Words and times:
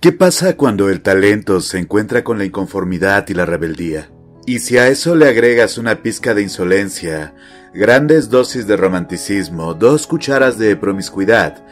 ¿Qué 0.00 0.12
pasa 0.12 0.56
cuando 0.56 0.88
el 0.88 1.02
talento 1.02 1.60
se 1.60 1.78
encuentra 1.78 2.24
con 2.24 2.38
la 2.38 2.46
inconformidad 2.46 3.28
y 3.28 3.34
la 3.34 3.44
rebeldía? 3.44 4.10
Y 4.46 4.60
si 4.60 4.78
a 4.78 4.88
eso 4.88 5.14
le 5.14 5.28
agregas 5.28 5.76
una 5.76 5.96
pizca 5.96 6.32
de 6.32 6.40
insolencia, 6.40 7.34
grandes 7.74 8.30
dosis 8.30 8.66
de 8.66 8.78
romanticismo, 8.78 9.74
dos 9.74 10.06
cucharas 10.06 10.56
de 10.56 10.74
promiscuidad 10.74 11.62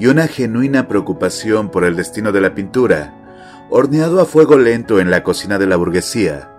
y 0.00 0.08
una 0.08 0.26
genuina 0.26 0.88
preocupación 0.88 1.70
por 1.70 1.84
el 1.84 1.94
destino 1.94 2.32
de 2.32 2.40
la 2.40 2.56
pintura, 2.56 3.14
horneado 3.70 4.20
a 4.20 4.24
fuego 4.24 4.58
lento 4.58 4.98
en 4.98 5.08
la 5.08 5.22
cocina 5.22 5.56
de 5.56 5.68
la 5.68 5.76
burguesía, 5.76 6.50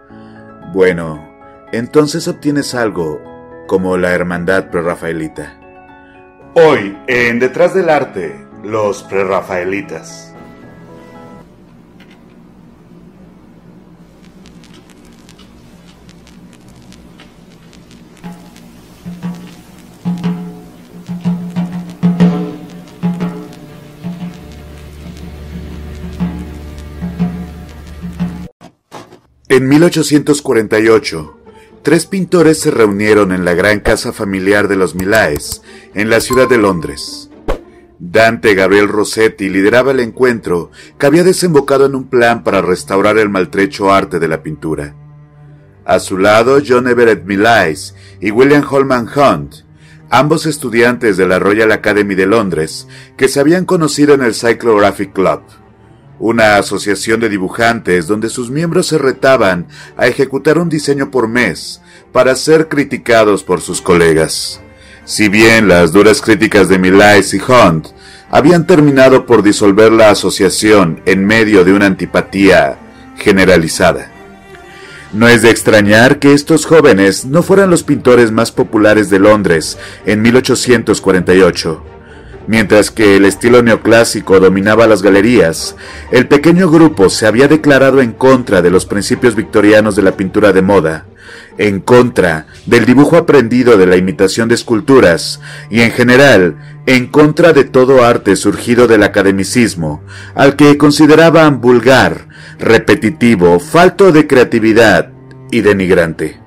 bueno, 0.74 1.30
entonces 1.74 2.30
obtienes 2.30 2.74
algo 2.74 3.22
como 3.68 3.98
la 3.98 4.14
hermandad 4.14 4.70
prerrafaelita. 4.70 5.60
Hoy, 6.56 6.98
en 7.08 7.40
Detrás 7.40 7.74
del 7.74 7.90
Arte, 7.90 8.34
los 8.64 9.04
prerrafaelitas. 9.04 10.27
En 29.58 29.68
1848, 29.70 31.36
tres 31.82 32.06
pintores 32.06 32.60
se 32.60 32.70
reunieron 32.70 33.32
en 33.32 33.44
la 33.44 33.56
gran 33.56 33.80
casa 33.80 34.14
familiar 34.14 34.68
de 34.68 34.76
los 34.76 34.94
Milaes, 34.94 35.64
en 35.96 36.12
la 36.12 36.20
ciudad 36.20 36.48
de 36.48 36.60
Londres. 36.60 37.32
Dante 37.98 38.54
Gabriel 38.54 38.88
Rossetti 38.88 39.50
lideraba 39.50 39.94
el 39.94 40.00
encuentro 40.00 40.70
que 41.00 41.08
había 41.08 41.24
desembocado 41.24 41.88
en 41.88 41.96
un 41.96 42.08
plan 42.08 42.44
para 42.44 42.62
restaurar 42.62 43.18
el 43.18 43.30
maltrecho 43.30 43.92
arte 43.92 44.20
de 44.20 44.28
la 44.28 44.44
pintura. 44.44 44.94
A 45.86 45.98
su 45.98 46.20
lado, 46.20 46.60
John 46.64 46.88
Everett 46.88 47.26
Millais 47.26 47.96
y 48.22 48.30
William 48.30 48.64
Holman 48.70 49.08
Hunt, 49.08 49.56
ambos 50.12 50.46
estudiantes 50.46 51.18
de 51.18 51.28
la 51.28 51.40
Royal 51.40 51.72
Academy 51.72 52.14
de 52.14 52.28
Londres, 52.28 52.88
que 53.18 53.28
se 53.28 53.40
habían 53.40 53.66
conocido 53.66 54.14
en 54.14 54.22
el 54.22 54.36
Cyclographic 54.36 55.14
Club 55.14 55.42
una 56.20 56.58
asociación 56.58 57.20
de 57.20 57.30
dibujantes 57.30 58.08
donde 58.08 58.30
sus 58.30 58.50
miembros 58.50 58.88
se 58.88 58.98
retaban 58.98 59.68
a 59.96 60.08
ejecutar 60.08 60.58
un 60.58 60.70
diseño 60.70 61.12
por 61.12 61.28
mes 61.28 61.82
para 62.12 62.36
ser 62.36 62.68
criticados 62.68 63.44
por 63.44 63.62
sus 63.62 63.82
colegas. 63.82 64.62
Si 65.06 65.30
bien 65.30 65.68
las 65.68 65.94
duras 65.94 66.22
críticas 66.22 66.68
de 66.70 66.80
Millais 66.80 67.34
y 67.34 67.40
Hunt 67.40 67.88
habían 68.30 68.68
terminado 68.68 69.26
por 69.26 69.44
disolver 69.44 69.92
la 69.92 70.10
asociación 70.10 71.02
en 71.06 71.26
medio 71.26 71.64
de 71.64 71.74
una 71.74 71.86
antipatía 71.86 72.78
generalizada. 73.18 74.12
No 75.14 75.30
es 75.30 75.42
de 75.42 75.50
extrañar 75.50 76.20
que 76.20 76.34
estos 76.34 76.66
jóvenes 76.66 77.26
no 77.26 77.42
fueran 77.42 77.70
los 77.70 77.84
pintores 77.84 78.32
más 78.32 78.52
populares 78.52 79.10
de 79.10 79.20
Londres 79.20 79.78
en 80.06 80.22
1848 80.22 81.97
Mientras 82.48 82.92
que 82.92 83.18
el 83.18 83.26
estilo 83.26 83.62
neoclásico 83.62 84.40
dominaba 84.40 84.88
las 84.88 85.04
galerías, 85.04 85.76
el 86.12 86.30
pequeño 86.30 86.70
grupo 86.70 87.10
se 87.10 87.28
había 87.28 87.50
declarado 87.50 88.02
en 88.02 88.14
contra 88.14 88.62
de 88.62 88.72
los 88.72 88.86
principios 88.86 89.36
victorianos 89.36 89.98
de 89.98 90.02
la 90.02 90.14
pintura 90.14 90.54
de 90.54 90.62
moda, 90.62 91.06
en 91.58 91.82
contra 91.82 92.48
del 92.66 92.86
dibujo 92.86 93.18
aprendido 93.18 93.78
de 93.78 93.86
la 93.86 93.98
imitación 93.98 94.48
de 94.48 94.56
esculturas 94.56 95.42
y 95.70 95.82
en 95.82 95.92
general 95.92 96.56
en 96.86 97.08
contra 97.08 97.52
de 97.52 97.66
todo 97.66 98.06
arte 98.06 98.38
surgido 98.38 98.88
del 98.88 99.04
academicismo, 99.04 100.02
al 100.34 100.56
que 100.56 100.78
consideraban 100.78 101.60
vulgar, 101.60 102.30
repetitivo, 102.60 103.60
falto 103.60 104.14
de 104.14 104.26
creatividad 104.26 105.12
y 105.52 105.62
denigrante 105.62 106.47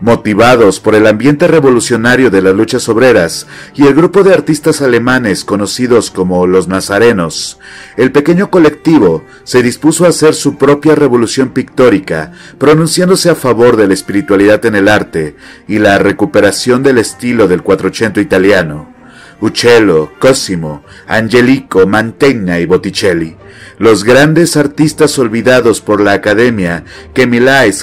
motivados 0.00 0.80
por 0.80 0.94
el 0.94 1.06
ambiente 1.06 1.46
revolucionario 1.46 2.30
de 2.30 2.42
las 2.42 2.54
luchas 2.54 2.88
obreras 2.88 3.46
y 3.74 3.86
el 3.86 3.94
grupo 3.94 4.22
de 4.22 4.32
artistas 4.32 4.80
alemanes 4.80 5.44
conocidos 5.44 6.10
como 6.10 6.46
los 6.46 6.68
Nazarenos, 6.68 7.58
el 7.96 8.12
pequeño 8.12 8.50
colectivo 8.50 9.24
se 9.44 9.62
dispuso 9.62 10.04
a 10.04 10.08
hacer 10.08 10.34
su 10.34 10.56
propia 10.56 10.94
revolución 10.94 11.50
pictórica, 11.50 12.32
pronunciándose 12.58 13.30
a 13.30 13.34
favor 13.34 13.76
de 13.76 13.88
la 13.88 13.94
espiritualidad 13.94 14.64
en 14.66 14.74
el 14.74 14.88
arte 14.88 15.36
y 15.68 15.78
la 15.78 15.98
recuperación 15.98 16.82
del 16.82 16.98
estilo 16.98 17.48
del 17.48 17.62
Quattrocento 17.62 18.20
italiano. 18.20 18.94
Uccello, 19.42 20.12
Cosimo, 20.18 20.84
Angelico, 21.06 21.86
Mantegna 21.86 22.58
y 22.60 22.66
Botticelli 22.66 23.36
los 23.80 24.04
grandes 24.04 24.58
artistas 24.58 25.18
olvidados 25.18 25.80
por 25.80 26.02
la 26.02 26.12
academia 26.12 26.84
que 27.14 27.26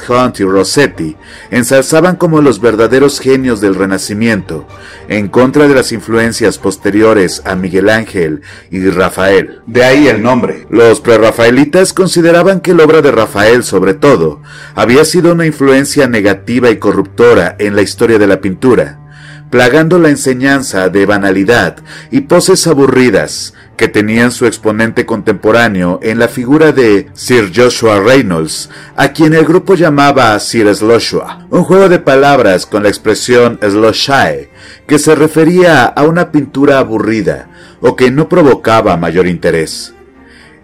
Hunt 0.08 0.40
y 0.40 0.44
Rossetti 0.44 1.18
ensalzaban 1.50 2.18
como 2.18 2.40
los 2.40 2.62
verdaderos 2.62 3.20
genios 3.20 3.62
del 3.62 3.74
Renacimiento, 3.74 4.68
en 5.08 5.28
contra 5.28 5.68
de 5.68 5.74
las 5.74 5.92
influencias 5.92 6.60
posteriores 6.60 7.42
a 7.46 7.56
Miguel 7.56 7.90
Ángel 7.90 8.44
y 8.70 8.88
Rafael. 8.92 9.62
De 9.66 9.84
ahí 9.84 10.08
el 10.08 10.22
nombre. 10.22 10.68
Los 10.70 11.02
prerrafaelitas 11.02 11.94
consideraban 11.94 12.62
que 12.62 12.76
la 12.76 12.84
obra 12.84 13.02
de 13.02 13.12
Rafael, 13.12 13.64
sobre 13.64 13.96
todo, 13.96 14.44
había 14.76 15.04
sido 15.04 15.32
una 15.32 15.48
influencia 15.48 16.08
negativa 16.08 16.70
y 16.70 16.78
corruptora 16.78 17.56
en 17.58 17.76
la 17.76 17.82
historia 17.82 18.20
de 18.20 18.28
la 18.28 18.40
pintura 18.40 19.07
plagando 19.50 20.00
la 20.00 20.10
enseñanza 20.10 20.90
de 20.90 21.06
banalidad 21.06 21.78
y 22.12 22.22
poses 22.22 22.68
aburridas, 22.68 23.54
que 23.78 23.88
tenían 23.88 24.32
su 24.32 24.48
exponente 24.48 25.06
contemporáneo 25.06 26.00
en 26.02 26.18
la 26.18 26.28
figura 26.28 26.72
de 26.72 27.10
Sir 27.14 27.52
Joshua 27.56 28.00
Reynolds, 28.00 28.70
a 28.96 29.10
quien 29.10 29.36
el 29.36 29.46
grupo 29.46 29.76
llamaba 29.76 30.38
Sir 30.40 30.74
Sloshua, 30.76 31.46
un 31.52 31.64
juego 31.64 31.88
de 31.88 32.00
palabras 32.00 32.66
con 32.66 32.84
la 32.84 32.90
expresión 32.90 33.60
Sloshae, 33.62 34.50
que 34.88 34.98
se 34.98 35.14
refería 35.14 35.86
a 35.86 36.04
una 36.04 36.32
pintura 36.32 36.80
aburrida 36.80 37.50
o 37.80 37.96
que 37.96 38.10
no 38.10 38.28
provocaba 38.28 38.98
mayor 38.98 39.28
interés. 39.28 39.94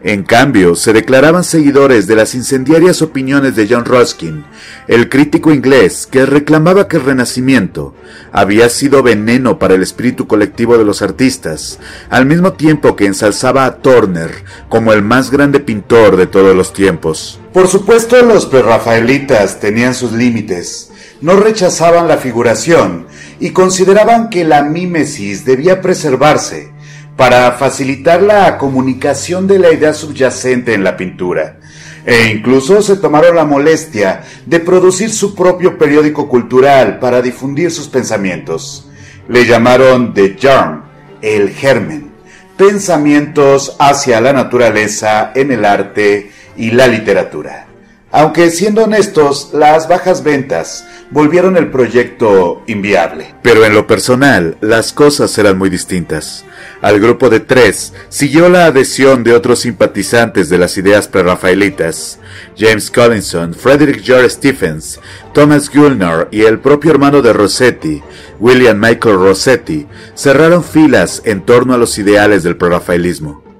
En 0.06 0.24
cambio, 0.24 0.76
se 0.76 0.92
declaraban 0.92 1.46
seguidores 1.46 2.08
de 2.08 2.18
las 2.18 2.36
incendiarias 2.36 3.02
opiniones 3.02 3.56
de 3.56 3.68
John 3.70 3.86
Ruskin, 3.86 4.44
el 4.90 5.08
crítico 5.08 5.54
inglés 5.54 6.10
que 6.12 6.26
reclamaba 6.26 6.90
que 6.90 6.98
el 6.98 7.06
Renacimiento 7.06 7.96
había 8.34 8.68
sido 8.68 9.02
veneno 9.02 9.58
para 9.60 9.76
el 9.76 9.82
espíritu 9.82 10.28
colectivo 10.28 10.78
de 10.78 10.84
los 10.84 11.02
artistas, 11.02 11.80
al 12.10 12.26
mismo 12.26 12.52
tiempo 12.52 12.98
que 12.98 13.06
ensalzaba 13.06 13.64
a 13.64 13.78
Turner 13.78 14.44
como 14.68 14.92
el 14.92 15.04
más 15.04 15.32
grande 15.32 15.62
pintor 15.62 16.18
de 16.18 16.28
todos 16.28 16.54
los 16.54 16.74
tiempos. 16.74 17.40
Por 17.54 17.70
supuesto, 17.70 18.22
los 18.24 18.46
prerrafaelitas 18.46 19.62
tenían 19.62 19.96
sus 19.96 20.12
límites, 20.12 20.92
no 21.22 21.38
rechazaban 21.38 22.10
la 22.10 22.18
figuración 22.18 23.08
y 23.40 23.52
consideraban 23.52 24.30
que 24.30 24.44
la 24.44 24.64
mímesis 24.64 25.46
debía 25.46 25.80
preservarse 25.80 26.73
para 27.16 27.52
facilitar 27.54 28.22
la 28.22 28.58
comunicación 28.58 29.48
de 29.48 29.60
la 29.60 29.72
idea 29.72 29.94
subyacente 29.94 30.74
en 30.74 30.84
la 30.84 30.98
pintura, 30.98 31.60
e 32.06 32.32
incluso 32.32 32.82
se 32.82 32.98
tomaron 32.98 33.36
la 33.36 33.46
molestia 33.46 34.24
de 34.46 34.60
producir 34.60 35.12
su 35.12 35.36
propio 35.36 35.78
periódico 35.78 36.28
cultural 36.28 37.00
para 37.00 37.22
difundir 37.22 37.72
sus 37.72 37.88
pensamientos. 37.88 38.90
Le 39.28 39.46
llamaron 39.46 40.14
The 40.14 40.36
Germ, 40.38 40.84
el 41.22 41.52
germen, 41.52 42.12
pensamientos 42.58 43.76
hacia 43.80 44.20
la 44.20 44.34
naturaleza 44.34 45.32
en 45.36 45.52
el 45.52 45.64
arte 45.64 46.32
y 46.58 46.72
la 46.72 46.88
literatura. 46.88 47.68
Aunque 48.16 48.52
siendo 48.52 48.84
honestos, 48.84 49.50
las 49.54 49.88
bajas 49.88 50.24
ventas 50.24 50.86
volvieron 51.10 51.58
el 51.58 51.72
proyecto 51.72 52.62
inviable. 52.68 53.34
Pero 53.42 53.66
en 53.66 53.74
lo 53.74 53.88
personal, 53.88 54.56
las 54.62 54.94
cosas 54.94 55.36
eran 55.40 55.58
muy 55.58 55.72
distintas. 55.72 56.46
Al 56.84 57.00
grupo 57.00 57.32
de 57.32 57.40
tres 57.40 57.92
siguió 58.10 58.50
la 58.50 58.68
adhesión 58.68 59.24
de 59.24 59.34
otros 59.34 59.62
simpatizantes 59.62 60.48
de 60.50 60.60
las 60.60 60.78
ideas 60.78 61.08
prerrafaelitas, 61.08 62.20
James 62.56 62.92
Collinson, 62.92 63.56
Frederick 63.56 64.04
George 64.04 64.30
Stephens, 64.30 65.00
Thomas 65.34 65.74
Gulnar 65.74 66.28
y 66.30 66.44
el 66.44 66.60
propio 66.60 66.92
hermano 66.92 67.24
de 67.24 67.34
Rossetti, 67.34 68.04
William 68.40 68.80
Michael 68.80 69.16
Rossetti, 69.16 69.88
cerraron 70.14 70.64
filas 70.64 71.24
en 71.26 71.42
torno 71.42 71.74
a 71.74 71.80
los 71.80 71.98
ideales 71.98 72.44
del 72.44 72.58
prerrafaelismo. 72.58 73.53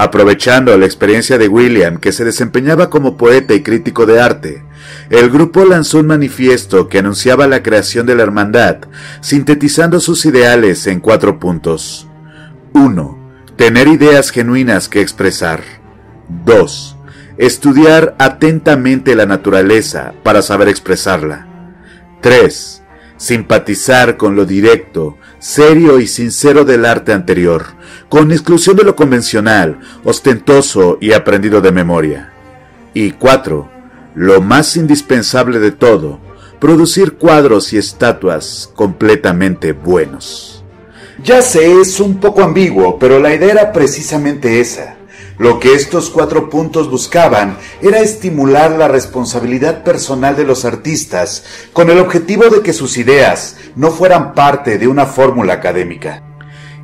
Aprovechando 0.00 0.78
la 0.78 0.86
experiencia 0.86 1.38
de 1.38 1.48
William, 1.48 1.98
que 1.98 2.12
se 2.12 2.24
desempeñaba 2.24 2.88
como 2.88 3.16
poeta 3.16 3.52
y 3.54 3.64
crítico 3.64 4.06
de 4.06 4.20
arte, 4.20 4.62
el 5.10 5.28
grupo 5.28 5.64
lanzó 5.64 5.98
un 5.98 6.06
manifiesto 6.06 6.88
que 6.88 7.00
anunciaba 7.00 7.48
la 7.48 7.64
creación 7.64 8.06
de 8.06 8.14
la 8.14 8.22
hermandad, 8.22 8.76
sintetizando 9.20 9.98
sus 9.98 10.24
ideales 10.24 10.86
en 10.86 11.00
cuatro 11.00 11.40
puntos. 11.40 12.06
1. 12.74 13.18
Tener 13.56 13.88
ideas 13.88 14.30
genuinas 14.30 14.88
que 14.88 15.00
expresar. 15.00 15.64
2. 16.28 16.96
Estudiar 17.36 18.14
atentamente 18.20 19.16
la 19.16 19.26
naturaleza 19.26 20.14
para 20.22 20.42
saber 20.42 20.68
expresarla. 20.68 21.48
3. 22.20 22.84
Simpatizar 23.16 24.16
con 24.16 24.36
lo 24.36 24.46
directo, 24.46 25.18
serio 25.38 26.00
y 26.00 26.06
sincero 26.06 26.64
del 26.64 26.84
arte 26.84 27.12
anterior, 27.12 27.66
con 28.08 28.32
exclusión 28.32 28.76
de 28.76 28.84
lo 28.84 28.96
convencional, 28.96 29.78
ostentoso 30.04 30.98
y 31.00 31.12
aprendido 31.12 31.60
de 31.60 31.72
memoria. 31.72 32.32
Y 32.94 33.12
cuatro, 33.12 33.70
lo 34.14 34.40
más 34.40 34.76
indispensable 34.76 35.58
de 35.58 35.70
todo, 35.70 36.18
producir 36.58 37.14
cuadros 37.14 37.72
y 37.72 37.78
estatuas 37.78 38.70
completamente 38.74 39.72
buenos. 39.72 40.64
Ya 41.22 41.42
sé, 41.42 41.80
es 41.80 41.98
un 42.00 42.18
poco 42.18 42.42
ambiguo, 42.42 42.98
pero 42.98 43.18
la 43.18 43.34
idea 43.34 43.50
era 43.50 43.72
precisamente 43.72 44.60
esa. 44.60 44.97
Lo 45.38 45.60
que 45.60 45.74
estos 45.74 46.10
cuatro 46.10 46.50
puntos 46.50 46.90
buscaban 46.90 47.58
era 47.80 48.00
estimular 48.00 48.72
la 48.72 48.88
responsabilidad 48.88 49.84
personal 49.84 50.36
de 50.36 50.44
los 50.44 50.64
artistas 50.64 51.44
con 51.72 51.90
el 51.90 51.98
objetivo 51.98 52.48
de 52.48 52.62
que 52.62 52.72
sus 52.72 52.98
ideas 52.98 53.56
no 53.76 53.90
fueran 53.92 54.34
parte 54.34 54.78
de 54.78 54.88
una 54.88 55.06
fórmula 55.06 55.54
académica. 55.54 56.24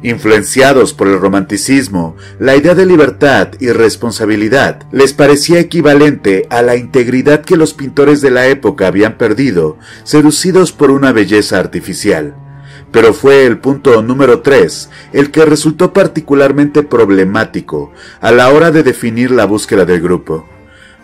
Influenciados 0.05 0.93
por 0.93 1.09
el 1.09 1.19
romanticismo, 1.19 2.15
la 2.39 2.55
idea 2.55 2.75
de 2.75 2.85
libertad 2.85 3.49
y 3.59 3.71
responsabilidad 3.71 4.83
les 4.93 5.15
parecía 5.15 5.59
equivalente 5.59 6.47
a 6.50 6.61
la 6.61 6.77
integridad 6.77 7.41
que 7.41 7.57
los 7.57 7.73
pintores 7.73 8.21
de 8.21 8.31
la 8.31 8.47
época 8.47 8.87
habían 8.87 9.17
perdido, 9.17 9.79
seducidos 10.05 10.73
por 10.73 10.91
una 10.91 11.12
belleza 11.12 11.59
artificial. 11.59 12.37
Pero 12.94 13.12
fue 13.12 13.44
el 13.44 13.58
punto 13.58 14.02
número 14.02 14.41
3 14.41 14.88
el 15.12 15.32
que 15.32 15.44
resultó 15.44 15.93
particularmente 15.93 16.85
problemático 16.85 17.93
a 18.20 18.31
la 18.31 18.50
hora 18.50 18.70
de 18.70 18.85
definir 18.85 19.32
la 19.32 19.46
búsqueda 19.46 19.85
del 19.85 20.00
grupo. 20.00 20.49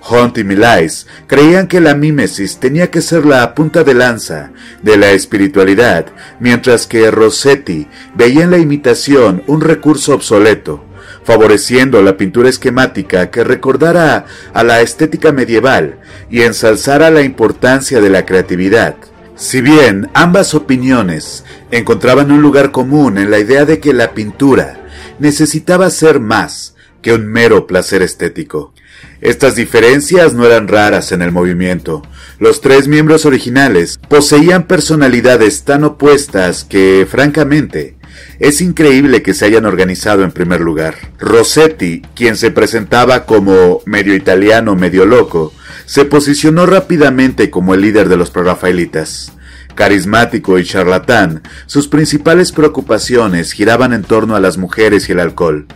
Hunt 0.08 0.38
y 0.38 0.44
Millais 0.44 1.08
creían 1.26 1.66
que 1.66 1.80
la 1.80 1.96
mímesis 1.96 2.58
tenía 2.58 2.92
que 2.92 3.00
ser 3.00 3.26
la 3.26 3.56
punta 3.56 3.82
de 3.82 3.94
lanza 3.94 4.52
de 4.82 4.96
la 4.98 5.10
espiritualidad, 5.10 6.06
mientras 6.38 6.86
que 6.86 7.10
Rossetti 7.10 7.88
veía 8.14 8.44
en 8.44 8.52
la 8.52 8.58
imitación 8.58 9.42
un 9.48 9.60
recurso 9.60 10.14
obsoleto, 10.14 10.84
favoreciendo 11.24 12.00
la 12.02 12.16
pintura 12.16 12.48
esquemática 12.48 13.32
que 13.32 13.42
recordara 13.42 14.26
a 14.54 14.62
la 14.62 14.80
estética 14.80 15.32
medieval 15.32 15.98
y 16.30 16.42
ensalzara 16.42 17.10
la 17.10 17.22
importancia 17.22 18.00
de 18.00 18.10
la 18.10 18.24
creatividad. 18.24 18.94
Si 19.40 19.62
bien 19.62 20.10
ambas 20.12 20.52
opiniones 20.52 21.44
encontraban 21.70 22.30
un 22.30 22.42
lugar 22.42 22.72
común 22.72 23.16
en 23.16 23.30
la 23.30 23.38
idea 23.38 23.64
de 23.64 23.80
que 23.80 23.94
la 23.94 24.12
pintura 24.12 24.86
necesitaba 25.18 25.88
ser 25.88 26.20
más 26.20 26.74
que 27.00 27.14
un 27.14 27.26
mero 27.26 27.66
placer 27.66 28.02
estético. 28.02 28.74
Estas 29.22 29.56
diferencias 29.56 30.34
no 30.34 30.44
eran 30.44 30.68
raras 30.68 31.10
en 31.12 31.22
el 31.22 31.32
movimiento. 31.32 32.02
Los 32.38 32.60
tres 32.60 32.86
miembros 32.86 33.24
originales 33.24 33.98
poseían 34.10 34.64
personalidades 34.64 35.62
tan 35.62 35.84
opuestas 35.84 36.64
que, 36.64 37.06
francamente, 37.10 37.96
es 38.38 38.60
increíble 38.60 39.22
que 39.22 39.34
se 39.34 39.44
hayan 39.44 39.66
organizado 39.66 40.24
en 40.24 40.32
primer 40.32 40.60
lugar. 40.60 40.94
Rossetti, 41.18 42.02
quien 42.14 42.36
se 42.36 42.50
presentaba 42.50 43.26
como 43.26 43.80
medio 43.86 44.14
italiano, 44.14 44.76
medio 44.76 45.06
loco, 45.06 45.52
se 45.86 46.04
posicionó 46.04 46.66
rápidamente 46.66 47.50
como 47.50 47.74
el 47.74 47.82
líder 47.82 48.08
de 48.08 48.16
los 48.16 48.30
prerrafaelitas. 48.30 49.32
Carismático 49.74 50.58
y 50.58 50.64
charlatán, 50.64 51.42
sus 51.66 51.88
principales 51.88 52.52
preocupaciones 52.52 53.52
giraban 53.52 53.92
en 53.92 54.02
torno 54.02 54.36
a 54.36 54.40
las 54.40 54.58
mujeres 54.58 55.08
y 55.08 55.12
el 55.12 55.20
alcohol 55.20 55.66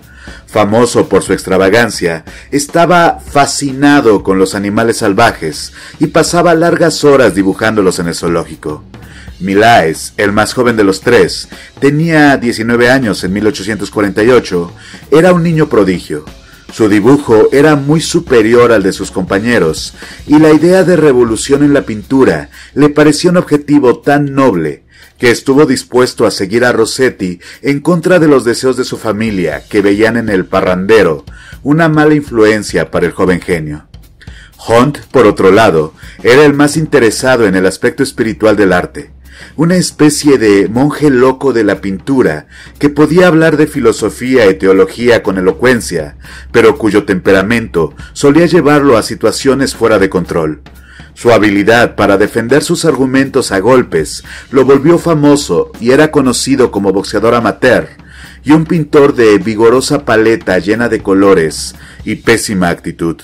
famoso 0.47 1.09
por 1.09 1.23
su 1.23 1.33
extravagancia, 1.33 2.25
estaba 2.51 3.19
fascinado 3.19 4.23
con 4.23 4.39
los 4.39 4.55
animales 4.55 4.99
salvajes 4.99 5.73
y 5.99 6.07
pasaba 6.09 6.55
largas 6.55 7.05
horas 7.05 7.35
dibujándolos 7.35 7.99
en 7.99 8.09
el 8.09 8.15
zoológico. 8.15 8.85
Milaes, 9.41 10.15
el 10.17 10.33
más 10.33 10.55
joven 10.55 10.77
de 10.77 10.85
los 10.85 11.01
tres, 11.01 11.49
tenía 11.81 12.37
19 12.37 12.91
años 12.91 13.25
en 13.25 13.33
1848, 13.33 14.73
era 15.11 15.33
un 15.33 15.43
niño 15.43 15.69
prodigio. 15.69 16.25
Su 16.73 16.89
dibujo 16.89 17.49
era 17.53 17.77
muy 17.77 18.01
superior 18.01 18.73
al 18.73 18.83
de 18.83 18.93
sus 18.93 19.11
compañeros, 19.11 19.95
y 20.27 20.39
la 20.39 20.53
idea 20.53 20.85
de 20.85 20.97
revolución 20.97 21.63
en 21.63 21.73
la 21.75 21.83
pintura 21.83 22.51
le 22.75 22.89
pareció 22.89 23.31
un 23.31 23.37
objetivo 23.37 24.01
tan 24.01 24.35
noble 24.35 24.85
que 25.19 25.31
estuvo 25.31 25.67
dispuesto 25.67 26.27
a 26.27 26.31
seguir 26.31 26.65
a 26.65 26.73
Rossetti 26.73 27.41
en 27.63 27.81
contra 27.81 28.19
de 28.19 28.29
los 28.29 28.45
deseos 28.45 28.77
de 28.77 28.85
su 28.85 28.99
familia, 28.99 29.63
que 29.69 29.83
veían 29.83 30.17
en 30.17 30.29
el 30.29 30.47
parrandero 30.47 31.25
una 31.63 31.89
mala 31.89 32.15
influencia 32.15 32.91
para 32.91 33.07
el 33.07 33.13
joven 33.13 33.41
genio. 33.41 33.87
Hunt, 34.67 34.99
por 35.11 35.27
otro 35.27 35.51
lado, 35.51 35.95
era 36.23 36.45
el 36.45 36.55
más 36.55 36.77
interesado 36.77 37.47
en 37.47 37.55
el 37.55 37.67
aspecto 37.67 38.03
espiritual 38.03 38.57
del 38.57 38.73
arte, 38.73 39.11
una 39.57 39.77
especie 39.77 40.39
de 40.39 40.69
monje 40.69 41.11
loco 41.11 41.53
de 41.53 41.65
la 41.65 41.81
pintura 41.81 42.47
que 42.79 42.89
podía 42.89 43.29
hablar 43.29 43.57
de 43.57 43.67
filosofía 43.67 44.51
y 44.51 44.55
teología 44.55 45.23
con 45.23 45.39
elocuencia, 45.39 46.17
pero 46.53 46.77
cuyo 46.77 47.05
temperamento 47.05 47.95
solía 48.13 48.47
llevarlo 48.47 48.97
a 48.97 49.03
situaciones 49.03 49.75
fuera 49.75 49.99
de 49.99 50.11
control. 50.11 50.63
Su 51.15 51.31
habilidad 51.31 51.95
para 51.95 52.17
defender 52.17 52.63
sus 52.63 52.85
argumentos 52.85 53.53
a 53.53 53.61
golpes 53.61 54.25
lo 54.51 54.65
volvió 54.65 54.99
famoso 54.99 55.71
y 55.81 55.93
era 55.93 56.11
conocido 56.11 56.71
como 56.71 56.93
boxeador 56.93 57.35
amateur 57.35 57.89
y 58.43 58.53
un 58.53 58.65
pintor 58.65 59.15
de 59.15 59.39
vigorosa 59.39 60.05
paleta 60.05 60.59
llena 60.59 60.89
de 60.89 61.01
colores 61.01 61.75
y 62.05 62.17
pésima 62.17 62.69
actitud 62.69 63.17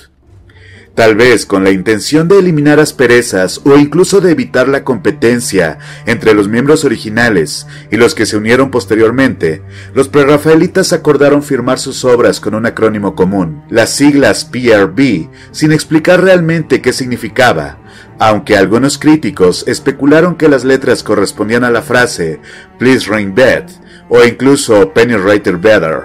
tal 1.00 1.14
vez 1.14 1.46
con 1.46 1.64
la 1.64 1.70
intención 1.70 2.28
de 2.28 2.38
eliminar 2.38 2.78
asperezas 2.78 3.62
o 3.64 3.74
incluso 3.78 4.20
de 4.20 4.32
evitar 4.32 4.68
la 4.68 4.84
competencia 4.84 5.78
entre 6.04 6.34
los 6.34 6.46
miembros 6.46 6.84
originales 6.84 7.66
y 7.90 7.96
los 7.96 8.14
que 8.14 8.26
se 8.26 8.36
unieron 8.36 8.70
posteriormente, 8.70 9.62
los 9.94 10.08
prerrafaelitas 10.08 10.92
acordaron 10.92 11.42
firmar 11.42 11.78
sus 11.78 12.04
obras 12.04 12.38
con 12.38 12.54
un 12.54 12.66
acrónimo 12.66 13.14
común, 13.14 13.62
las 13.70 13.88
siglas 13.88 14.44
PRB, 14.44 15.30
sin 15.52 15.72
explicar 15.72 16.22
realmente 16.22 16.82
qué 16.82 16.92
significaba, 16.92 17.78
aunque 18.18 18.58
algunos 18.58 18.98
críticos 18.98 19.64
especularon 19.66 20.34
que 20.34 20.50
las 20.50 20.64
letras 20.64 21.02
correspondían 21.02 21.64
a 21.64 21.70
la 21.70 21.80
frase 21.80 22.40
Please 22.78 23.10
ring 23.10 23.34
bed 23.34 23.64
o 24.10 24.22
incluso 24.22 24.92
Penny 24.92 25.14
Writer 25.14 25.56
Better. 25.56 26.02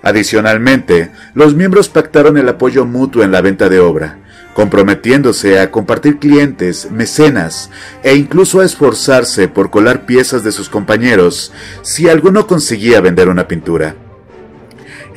Adicionalmente, 0.00 1.10
los 1.34 1.54
miembros 1.54 1.90
pactaron 1.90 2.38
el 2.38 2.48
apoyo 2.48 2.86
mutuo 2.86 3.24
en 3.24 3.32
la 3.32 3.42
venta 3.42 3.68
de 3.68 3.80
obra, 3.80 4.20
comprometiéndose 4.58 5.60
a 5.60 5.70
compartir 5.70 6.18
clientes, 6.18 6.90
mecenas 6.90 7.70
e 8.02 8.16
incluso 8.16 8.58
a 8.58 8.64
esforzarse 8.64 9.46
por 9.46 9.70
colar 9.70 10.04
piezas 10.04 10.42
de 10.42 10.50
sus 10.50 10.68
compañeros 10.68 11.52
si 11.82 12.08
alguno 12.08 12.48
conseguía 12.48 13.00
vender 13.00 13.28
una 13.28 13.46
pintura. 13.46 14.07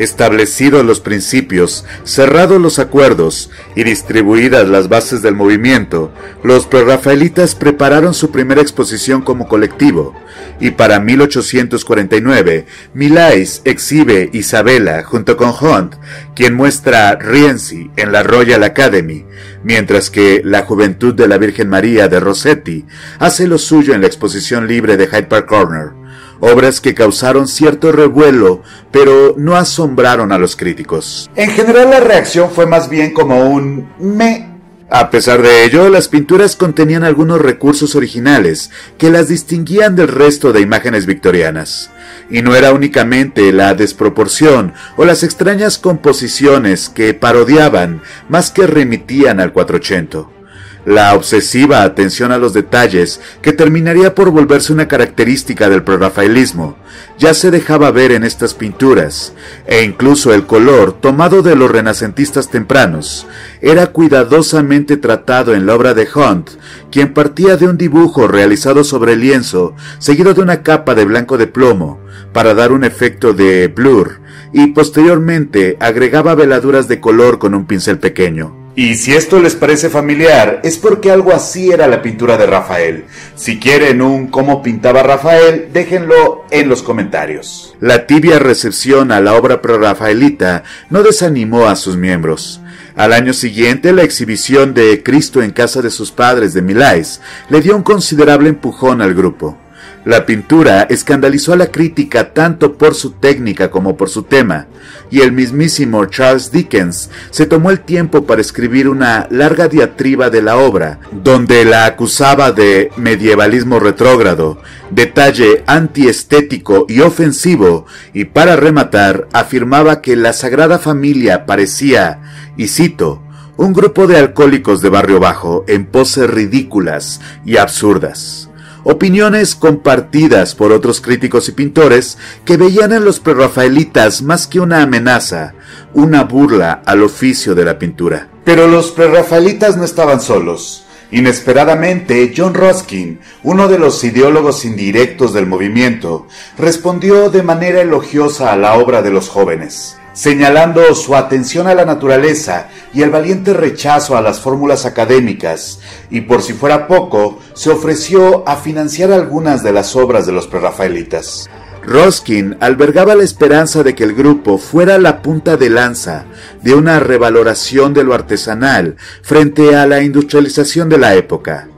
Establecidos 0.02 0.84
los 0.84 1.00
principios, 1.00 1.86
cerrados 2.06 2.60
los 2.60 2.80
acuerdos 2.80 3.52
y 3.76 3.84
distribuidas 3.84 4.68
las 4.68 4.90
bases 4.90 5.22
del 5.22 5.36
movimiento, 5.36 6.12
los 6.44 6.66
prerrafaelitas 6.66 7.54
prepararon 7.54 8.16
su 8.16 8.32
primera 8.32 8.64
exposición 8.64 9.22
como 9.22 9.48
colectivo, 9.48 10.16
y 10.60 10.72
para 10.72 11.00
1849, 11.00 12.66
Millais 12.96 13.62
exhibe 13.64 14.32
Isabella 14.34 15.04
junto 15.04 15.38
con 15.38 15.52
Hunt, 15.52 15.94
quien 16.36 16.56
muestra 16.56 17.16
Rienzi 17.18 17.92
en 17.96 18.12
la 18.12 18.24
Royal 18.24 18.64
Academy, 18.64 19.28
mientras 19.64 20.10
que 20.10 20.42
La 20.44 20.64
Juventud 20.64 21.14
de 21.14 21.28
la 21.28 21.38
Virgen 21.38 21.70
María 21.70 22.08
de 22.08 22.20
Rossetti 22.20 22.88
hace 23.20 23.46
lo 23.46 23.60
suyo 23.60 23.94
en 23.94 24.02
la 24.02 24.08
exposición 24.08 24.68
libre 24.68 24.98
de 24.98 25.06
Hyde 25.06 25.28
Park 25.28 25.46
Corner 25.46 26.01
obras 26.42 26.82
que 26.82 26.94
causaron 26.94 27.48
cierto 27.48 27.94
revuelo, 27.94 28.62
pero 28.92 29.36
no 29.38 29.56
asombraron 29.56 30.34
a 30.34 30.38
los 30.38 30.58
críticos. 30.58 31.30
En 31.36 31.52
general 31.52 31.90
la 31.90 32.02
reacción 32.02 32.52
fue 32.52 32.66
más 32.66 32.90
bien 32.90 33.14
como 33.14 33.46
un 33.46 33.88
me. 34.00 34.52
A 34.94 35.10
pesar 35.10 35.42
de 35.42 35.64
ello, 35.64 35.88
las 35.88 36.10
pinturas 36.10 36.58
contenían 36.58 37.06
algunos 37.06 37.40
recursos 37.40 37.96
originales 37.96 38.72
que 38.98 39.10
las 39.10 39.30
distinguían 39.30 39.96
del 39.96 40.10
resto 40.10 40.52
de 40.52 40.60
imágenes 40.60 41.06
victorianas. 41.06 41.92
Y 42.30 42.42
no 42.42 42.56
era 42.56 42.74
únicamente 42.74 43.54
la 43.54 43.74
desproporción 43.74 44.74
o 44.98 45.06
las 45.06 45.24
extrañas 45.24 45.78
composiciones 45.78 46.90
que 46.90 47.14
parodiaban 47.14 48.02
más 48.28 48.52
que 48.52 48.68
remitían 48.68 49.40
al 49.40 49.54
480 49.54 50.41
la 50.86 51.14
obsesiva 51.16 51.84
atención 51.84 52.32
a 52.32 52.38
los 52.38 52.54
detalles, 52.54 53.22
que 53.42 53.54
terminaría 53.54 54.16
por 54.16 54.32
volverse 54.32 54.74
una 54.74 54.88
característica 54.88 55.70
del 55.70 55.84
prerrafaelismo, 55.84 56.78
ya 57.18 57.34
se 57.34 57.52
dejaba 57.52 57.92
ver 57.92 58.12
en 58.12 58.24
estas 58.24 58.54
pinturas, 58.54 59.34
e 59.68 59.84
incluso 59.84 60.34
el 60.34 60.46
color, 60.46 60.94
tomado 60.94 61.42
de 61.42 61.56
los 61.56 61.70
renacentistas 61.70 62.50
tempranos, 62.50 63.28
era 63.62 63.88
cuidadosamente 63.88 64.98
tratado 64.98 65.54
en 65.54 65.66
la 65.66 65.76
obra 65.76 65.94
de 65.94 66.08
Hunt, 66.14 66.50
quien 66.92 67.14
partía 67.14 67.58
de 67.58 67.68
un 67.68 67.78
dibujo 67.78 68.28
realizado 68.28 68.84
sobre 68.84 69.16
lienzo, 69.16 69.76
seguido 70.00 70.34
de 70.34 70.42
una 70.42 70.64
capa 70.64 70.96
de 70.96 71.06
blanco 71.06 71.38
de 71.38 71.48
plomo, 71.48 72.00
para 72.34 72.54
dar 72.54 72.72
un 72.72 72.84
efecto 72.84 73.34
de 73.34 73.68
blur, 73.68 74.20
y 74.54 74.68
posteriormente 74.68 75.78
agregaba 75.80 76.36
veladuras 76.36 76.88
de 76.88 77.00
color 77.00 77.40
con 77.40 77.54
un 77.54 77.66
pincel 77.66 78.00
pequeño. 78.00 78.61
Y 78.74 78.96
si 78.96 79.14
esto 79.14 79.42
les 79.42 79.56
parece 79.56 79.90
familiar, 79.90 80.62
es 80.64 80.78
porque 80.78 81.12
algo 81.12 81.34
así 81.34 81.72
era 81.72 81.88
la 81.88 82.02
pintura 82.02 82.38
de 82.38 82.46
Rafael. 82.46 83.04
Si 83.36 83.60
quieren 83.60 84.02
un 84.02 84.28
cómo 84.28 84.64
pintaba 84.64 85.04
Rafael, 85.04 85.70
déjenlo 85.74 86.46
en 86.52 86.70
los 86.70 86.82
comentarios. 86.82 87.76
La 87.82 88.08
tibia 88.08 88.40
recepción 88.40 89.12
a 89.12 89.20
la 89.20 89.34
obra 89.36 89.62
prerrafaelita 89.62 90.64
no 90.90 91.04
desanimó 91.04 91.68
a 91.68 91.76
sus 91.76 91.98
miembros. 91.98 92.62
Al 92.96 93.12
año 93.12 93.34
siguiente, 93.34 93.92
la 93.92 94.04
exhibición 94.04 94.74
de 94.74 95.04
Cristo 95.04 95.42
en 95.42 95.52
casa 95.52 95.82
de 95.82 95.90
sus 95.90 96.12
padres 96.12 96.54
de 96.54 96.62
Milais 96.62 97.20
le 97.50 97.60
dio 97.60 97.76
un 97.76 97.84
considerable 97.84 98.48
empujón 98.48 99.02
al 99.02 99.14
grupo. 99.14 99.58
La 100.04 100.26
pintura 100.26 100.82
escandalizó 100.90 101.54
a 101.54 101.58
la 101.58 101.68
crítica 101.68 102.34
tanto 102.34 102.74
por 102.74 102.96
su 102.96 103.12
técnica 103.12 103.70
como 103.70 103.98
por 103.98 104.10
su 104.10 104.24
tema, 104.24 104.66
y 105.12 105.22
el 105.22 105.32
mismísimo 105.32 106.06
Charles 106.06 106.52
Dickens 106.52 107.12
se 107.30 107.46
tomó 107.46 107.70
el 107.70 107.82
tiempo 107.82 108.26
para 108.26 108.42
escribir 108.42 108.90
una 108.90 109.28
larga 109.30 109.68
diatriba 109.68 110.32
de 110.32 110.42
la 110.42 110.58
obra, 110.58 111.00
donde 111.12 111.66
la 111.66 111.86
acusaba 111.86 112.52
de 112.52 112.90
medievalismo 112.98 113.80
retrógrado, 113.80 114.60
detalle 114.90 115.64
antiestético 115.68 116.88
y 116.90 117.02
ofensivo, 117.02 117.86
y 118.12 118.26
para 118.26 118.56
rematar 118.56 119.28
afirmaba 119.34 120.02
que 120.02 120.16
la 120.16 120.34
Sagrada 120.34 120.80
Familia 120.80 121.46
parecía, 121.46 122.22
y 122.58 122.70
cito, 122.70 123.22
un 123.56 123.72
grupo 123.72 124.08
de 124.08 124.18
alcohólicos 124.18 124.82
de 124.82 124.90
barrio 124.90 125.20
bajo 125.20 125.64
en 125.68 125.86
poses 125.86 126.28
ridículas 126.28 127.22
y 127.46 127.58
absurdas 127.58 128.51
opiniones 128.84 129.56
compartidas 129.56 130.56
por 130.56 130.72
otros 130.72 131.02
críticos 131.02 131.50
y 131.50 131.54
pintores 131.54 132.18
que 132.46 132.58
veían 132.58 132.92
en 132.94 133.06
los 133.06 133.20
prerrafaelitas 133.20 134.22
más 134.22 134.48
que 134.48 134.60
una 134.60 134.82
amenaza, 134.82 135.54
una 135.94 136.24
burla 136.24 136.82
al 136.86 137.04
oficio 137.04 137.56
de 137.56 137.66
la 137.66 137.80
pintura. 137.80 138.30
Pero 138.44 138.68
los 138.68 138.92
prerrafaelitas 138.92 139.78
no 139.78 139.84
estaban 139.84 140.22
solos. 140.22 140.86
Inesperadamente, 141.12 142.34
John 142.36 142.54
Ruskin, 142.54 143.20
uno 143.44 143.68
de 143.68 143.78
los 143.78 144.04
ideólogos 144.04 144.64
indirectos 144.64 145.34
del 145.34 145.46
movimiento, 145.46 146.28
respondió 146.58 147.30
de 147.30 147.44
manera 147.44 147.82
elogiosa 147.82 148.54
a 148.54 148.58
la 148.58 148.76
obra 148.76 149.02
de 149.02 149.12
los 149.12 149.28
jóvenes 149.28 149.98
señalando 150.14 150.94
su 150.96 151.16
atención 151.16 151.68
a 151.68 151.76
la 151.76 151.86
naturaleza 151.86 152.68
y 152.94 153.02
el 153.02 153.10
valiente 153.10 153.54
rechazo 153.54 154.18
a 154.18 154.22
las 154.22 154.40
fórmulas 154.40 154.86
académicas, 154.86 155.80
y 156.10 156.22
por 156.22 156.42
si 156.42 156.54
fuera 156.54 156.88
poco, 156.88 157.40
se 157.54 157.70
ofreció 157.70 158.48
a 158.48 158.58
financiar 158.58 159.12
algunas 159.12 159.64
de 159.64 159.72
las 159.72 159.96
obras 159.96 160.26
de 160.26 160.34
los 160.34 160.48
prerrafaelitas. 160.48 161.50
Roskin 161.84 162.58
albergaba 162.60 163.16
la 163.16 163.24
esperanza 163.24 163.84
de 163.84 163.96
que 163.96 164.04
el 164.04 164.14
grupo 164.14 164.58
fuera 164.58 165.00
la 165.00 165.22
punta 165.22 165.58
de 165.58 165.70
lanza 165.70 166.26
de 166.62 166.76
una 166.76 167.00
revaloración 167.00 167.94
de 167.94 168.04
lo 168.04 168.14
artesanal 168.14 168.98
frente 169.24 169.76
a 169.76 169.88
la 169.88 170.02
industrialización 170.02 170.90
de 170.90 171.00
la 171.00 171.16
época. 171.16 171.70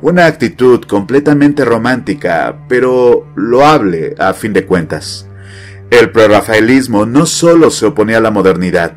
Una 0.00 0.26
actitud 0.26 0.84
completamente 0.84 1.64
romántica, 1.64 2.56
pero 2.68 3.26
loable 3.34 4.14
a 4.18 4.32
fin 4.32 4.52
de 4.52 4.64
cuentas. 4.64 5.27
El 5.90 6.10
prerrafaelismo 6.10 7.06
no 7.06 7.24
solo 7.24 7.70
se 7.70 7.86
oponía 7.86 8.18
a 8.18 8.20
la 8.20 8.30
modernidad, 8.30 8.92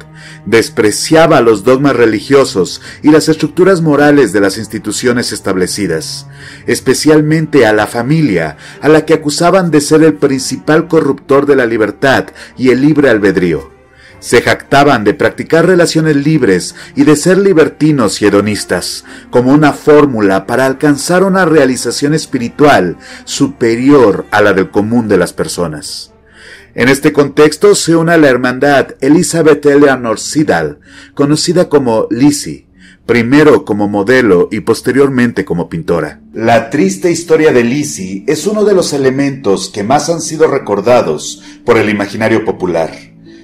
despreciaba 0.46 1.40
los 1.40 1.64
dogmas 1.64 1.96
religiosos 1.96 2.82
y 3.02 3.12
las 3.12 3.30
estructuras 3.30 3.80
morales 3.80 4.34
de 4.34 4.42
las 4.42 4.58
instituciones 4.58 5.32
establecidas, 5.32 6.28
especialmente 6.68 7.66
a 7.66 7.72
la 7.72 7.88
familia, 7.88 8.58
a 8.82 8.90
la 8.90 9.06
que 9.06 9.14
acusaban 9.14 9.72
de 9.72 9.80
ser 9.80 10.04
el 10.04 10.16
principal 10.16 10.90
corruptor 10.90 11.46
de 11.46 11.56
la 11.56 11.66
libertad 11.66 12.26
y 12.58 12.72
el 12.72 12.82
libre 12.82 13.10
albedrío. 13.10 13.72
Se 14.20 14.42
jactaban 14.42 15.06
de 15.06 15.14
practicar 15.14 15.66
relaciones 15.66 16.18
libres 16.18 16.76
y 16.96 17.06
de 17.06 17.16
ser 17.16 17.38
libertinos 17.38 18.22
y 18.22 18.26
hedonistas, 18.26 19.06
como 19.30 19.54
una 19.54 19.72
fórmula 19.72 20.46
para 20.46 20.66
alcanzar 20.66 21.24
una 21.24 21.46
realización 21.46 22.14
espiritual 22.14 22.98
superior 23.24 24.26
a 24.30 24.42
la 24.42 24.52
del 24.52 24.70
común 24.70 25.08
de 25.08 25.18
las 25.18 25.32
personas. 25.32 26.11
En 26.74 26.88
este 26.88 27.12
contexto 27.12 27.76
se 27.76 27.96
une 27.98 28.14
a 28.14 28.18
la 28.18 28.30
hermandad 28.30 28.96
Elizabeth 29.02 29.66
Eleanor 29.66 30.20
Sidal, 30.20 30.80
conocida 31.14 31.68
como 31.68 32.08
Lizzie, 32.10 32.68
primero 33.06 33.66
como 33.66 33.90
modelo 33.90 34.48
y 34.52 34.62
posteriormente 34.62 35.44
como 35.44 35.68
pintora. 35.68 36.22
La 36.34 36.70
triste 36.70 37.12
historia 37.12 37.52
de 37.52 37.66
Lizzie 37.66 38.24
es 38.26 38.48
uno 38.48 38.64
de 38.64 38.74
los 38.74 38.94
elementos 38.94 39.70
que 39.70 39.84
más 39.84 40.10
han 40.10 40.22
sido 40.22 40.48
recordados 40.48 41.44
por 41.66 41.78
el 41.78 41.90
imaginario 41.90 42.46
popular. 42.46 42.92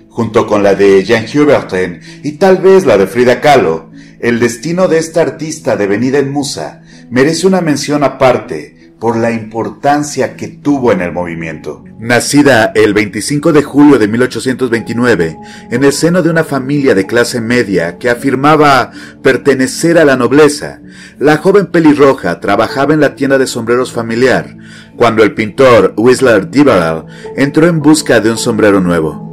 Junto 0.08 0.48
con 0.48 0.64
la 0.64 0.74
de 0.74 1.04
Jean 1.04 1.26
Hubertin 1.26 2.00
y 2.24 2.34
tal 2.34 2.60
vez 2.60 2.86
la 2.86 2.98
de 2.98 3.08
Frida 3.08 3.42
Kahlo, 3.42 3.92
el 4.22 4.40
destino 4.40 4.88
de 4.88 5.00
esta 5.00 5.22
artista 5.22 5.76
devenida 5.76 6.18
en 6.18 6.32
musa 6.32 6.82
merece 7.10 7.46
una 7.46 7.60
mención 7.60 8.06
aparte, 8.06 8.77
por 9.00 9.18
la 9.18 9.32
importancia 9.32 10.36
que 10.36 10.48
tuvo 10.48 10.92
en 10.92 11.02
el 11.02 11.12
movimiento. 11.12 11.84
Nacida 12.00 12.72
el 12.76 12.94
25 12.94 13.54
de 13.54 13.64
julio 13.64 14.00
de 14.00 14.08
1829 14.08 15.38
en 15.72 15.84
el 15.84 15.94
seno 15.94 16.22
de 16.22 16.30
una 16.30 16.44
familia 16.44 16.96
de 16.96 17.06
clase 17.06 17.42
media 17.42 17.98
que 17.98 18.10
afirmaba 18.10 18.92
pertenecer 19.22 19.98
a 19.98 20.06
la 20.06 20.16
nobleza, 20.16 20.82
la 21.20 21.38
joven 21.38 21.68
pelirroja 21.68 22.40
trabajaba 22.40 22.94
en 22.94 23.00
la 23.00 23.16
tienda 23.16 23.38
de 23.38 23.48
sombreros 23.48 23.92
familiar 23.92 24.56
cuando 24.96 25.24
el 25.24 25.34
pintor 25.34 25.94
Whistler 25.98 26.50
Divaral 26.50 27.06
entró 27.36 27.68
en 27.68 27.82
busca 27.82 28.20
de 28.20 28.32
un 28.32 28.38
sombrero 28.38 28.80
nuevo. 28.80 29.27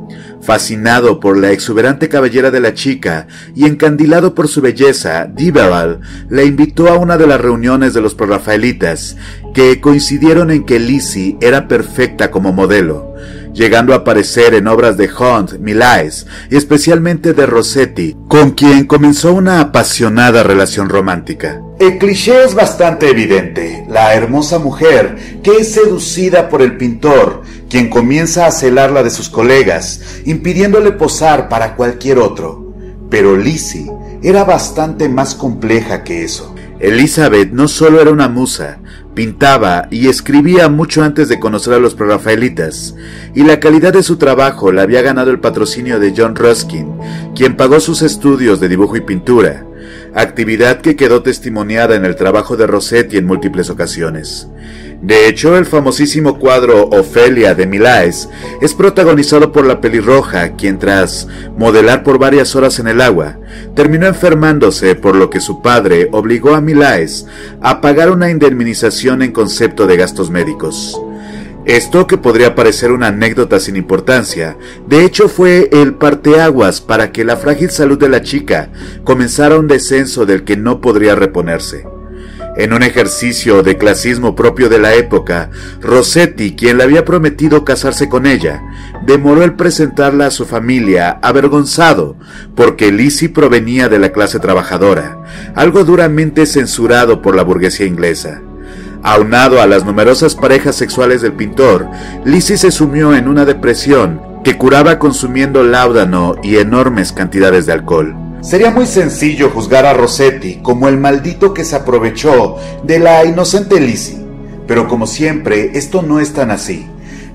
Fascinado 0.44 1.20
por 1.20 1.38
la 1.38 1.52
exuberante 1.52 2.10
cabellera 2.10 2.50
de 2.50 2.60
la 2.60 2.74
chica 2.74 3.26
y 3.56 3.64
encandilado 3.64 4.34
por 4.34 4.46
su 4.46 4.60
belleza, 4.60 5.24
Diveral 5.24 6.00
le 6.28 6.44
invitó 6.44 6.88
a 6.88 6.98
una 6.98 7.16
de 7.16 7.26
las 7.26 7.40
reuniones 7.40 7.94
de 7.94 8.02
los 8.02 8.14
prorrafaelitas, 8.14 9.16
que 9.54 9.80
coincidieron 9.80 10.50
en 10.50 10.66
que 10.66 10.78
Lizzie 10.78 11.38
era 11.40 11.66
perfecta 11.66 12.30
como 12.30 12.52
modelo, 12.52 13.14
llegando 13.54 13.94
a 13.94 13.98
aparecer 13.98 14.52
en 14.54 14.66
obras 14.66 14.96
de 14.96 15.08
Hunt, 15.08 15.58
Millais 15.58 16.26
y 16.50 16.56
especialmente 16.56 17.32
de 17.32 17.46
Rossetti, 17.46 18.16
con 18.28 18.50
quien 18.50 18.84
comenzó 18.84 19.32
una 19.32 19.60
apasionada 19.60 20.42
relación 20.42 20.88
romántica. 20.88 21.62
El 21.78 21.98
cliché 21.98 22.44
es 22.44 22.54
bastante 22.54 23.08
evidente, 23.08 23.84
la 23.88 24.14
hermosa 24.14 24.58
mujer 24.58 25.40
que 25.42 25.52
es 25.58 25.72
seducida 25.72 26.48
por 26.48 26.62
el 26.62 26.76
pintor, 26.76 27.42
quien 27.70 27.88
comienza 27.88 28.46
a 28.46 28.52
celarla 28.52 29.02
de 29.02 29.10
sus 29.10 29.28
colegas, 29.28 30.00
impidiéndole 30.24 30.92
posar 30.92 31.48
para 31.48 31.74
cualquier 31.76 32.18
otro. 32.18 32.74
Pero 33.08 33.36
Lizzie 33.36 33.90
era 34.22 34.44
bastante 34.44 35.08
más 35.08 35.34
compleja 35.34 36.02
que 36.02 36.24
eso. 36.24 36.54
Elizabeth 36.80 37.52
no 37.52 37.68
solo 37.68 38.00
era 38.00 38.10
una 38.10 38.28
musa, 38.28 38.78
pintaba 39.14 39.88
y 39.90 40.08
escribía 40.08 40.68
mucho 40.68 41.02
antes 41.02 41.28
de 41.28 41.40
conocer 41.40 41.74
a 41.74 41.78
los 41.78 41.94
prerrafaelitas, 41.94 42.94
y 43.34 43.44
la 43.44 43.60
calidad 43.60 43.92
de 43.92 44.02
su 44.02 44.16
trabajo 44.16 44.72
le 44.72 44.80
había 44.80 45.02
ganado 45.02 45.30
el 45.30 45.40
patrocinio 45.40 45.98
de 45.98 46.12
John 46.16 46.36
Ruskin, 46.36 46.92
quien 47.34 47.56
pagó 47.56 47.80
sus 47.80 48.02
estudios 48.02 48.60
de 48.60 48.68
dibujo 48.68 48.96
y 48.96 49.00
pintura, 49.00 49.66
actividad 50.14 50.80
que 50.80 50.96
quedó 50.96 51.22
testimoniada 51.22 51.96
en 51.96 52.04
el 52.04 52.16
trabajo 52.16 52.56
de 52.56 52.66
Rossetti 52.66 53.16
en 53.16 53.26
múltiples 53.26 53.70
ocasiones. 53.70 54.48
De 55.04 55.28
hecho, 55.28 55.58
el 55.58 55.66
famosísimo 55.66 56.38
cuadro 56.38 56.88
Ofelia 56.88 57.54
de 57.54 57.66
Milás 57.66 58.30
es 58.62 58.72
protagonizado 58.72 59.52
por 59.52 59.66
la 59.66 59.82
pelirroja, 59.82 60.56
quien 60.56 60.78
tras 60.78 61.28
modelar 61.58 62.02
por 62.02 62.18
varias 62.18 62.56
horas 62.56 62.78
en 62.78 62.88
el 62.88 63.02
agua, 63.02 63.36
terminó 63.76 64.06
enfermándose 64.06 64.94
por 64.94 65.14
lo 65.14 65.28
que 65.28 65.42
su 65.42 65.60
padre 65.60 66.08
obligó 66.12 66.54
a 66.54 66.62
Milás 66.62 67.26
a 67.60 67.82
pagar 67.82 68.10
una 68.10 68.30
indemnización 68.30 69.20
en 69.20 69.32
concepto 69.32 69.86
de 69.86 69.98
gastos 69.98 70.30
médicos. 70.30 70.98
Esto 71.66 72.06
que 72.06 72.16
podría 72.16 72.54
parecer 72.54 72.90
una 72.90 73.08
anécdota 73.08 73.60
sin 73.60 73.76
importancia, 73.76 74.56
de 74.86 75.04
hecho 75.04 75.28
fue 75.28 75.68
el 75.70 75.96
parteaguas 75.96 76.80
para 76.80 77.12
que 77.12 77.24
la 77.24 77.36
frágil 77.36 77.70
salud 77.70 77.98
de 77.98 78.08
la 78.08 78.22
chica 78.22 78.70
comenzara 79.04 79.58
un 79.58 79.68
descenso 79.68 80.24
del 80.24 80.44
que 80.44 80.56
no 80.56 80.80
podría 80.80 81.14
reponerse. 81.14 81.93
En 82.56 82.72
un 82.72 82.84
ejercicio 82.84 83.64
de 83.64 83.76
clasismo 83.76 84.36
propio 84.36 84.68
de 84.68 84.78
la 84.78 84.94
época, 84.94 85.50
Rossetti, 85.80 86.54
quien 86.54 86.78
le 86.78 86.84
había 86.84 87.04
prometido 87.04 87.64
casarse 87.64 88.08
con 88.08 88.26
ella, 88.26 88.62
demoró 89.04 89.42
el 89.42 89.54
presentarla 89.54 90.26
a 90.26 90.30
su 90.30 90.46
familia 90.46 91.18
avergonzado, 91.20 92.16
porque 92.54 92.92
Lizzie 92.92 93.28
provenía 93.28 93.88
de 93.88 93.98
la 93.98 94.12
clase 94.12 94.38
trabajadora, 94.38 95.18
algo 95.56 95.82
duramente 95.82 96.46
censurado 96.46 97.22
por 97.22 97.34
la 97.34 97.42
burguesía 97.42 97.86
inglesa. 97.86 98.40
Aunado 99.02 99.60
a 99.60 99.66
las 99.66 99.84
numerosas 99.84 100.36
parejas 100.36 100.76
sexuales 100.76 101.22
del 101.22 101.32
pintor, 101.32 101.88
Lizzie 102.24 102.56
se 102.56 102.70
sumió 102.70 103.16
en 103.16 103.26
una 103.26 103.44
depresión 103.44 104.22
que 104.44 104.56
curaba 104.56 105.00
consumiendo 105.00 105.64
láudano 105.64 106.36
y 106.42 106.56
enormes 106.56 107.12
cantidades 107.12 107.66
de 107.66 107.72
alcohol. 107.72 108.23
Sería 108.44 108.70
muy 108.70 108.86
sencillo 108.86 109.48
juzgar 109.48 109.86
a 109.86 109.94
Rossetti 109.94 110.56
como 110.56 110.86
el 110.86 110.98
maldito 110.98 111.54
que 111.54 111.64
se 111.64 111.76
aprovechó 111.76 112.56
de 112.82 112.98
la 112.98 113.24
inocente 113.24 113.80
Lizzie, 113.80 114.18
pero 114.66 114.86
como 114.86 115.06
siempre, 115.06 115.70
esto 115.72 116.02
no 116.02 116.20
es 116.20 116.34
tan 116.34 116.50
así. 116.50 116.86